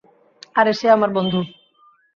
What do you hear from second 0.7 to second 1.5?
সে আমার বন্ধু।